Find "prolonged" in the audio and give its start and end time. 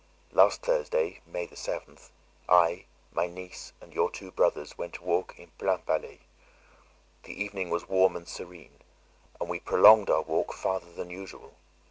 9.59-10.09